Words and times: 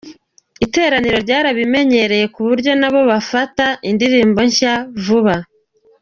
Iteraniro 0.65 1.17
ryarabimenyereye 1.25 2.25
kuburyo 2.35 2.71
nabo 2.81 3.01
bafata 3.11 3.65
indirimbo 3.89 4.39
nshya 4.49 4.73
vuba. 5.03 5.35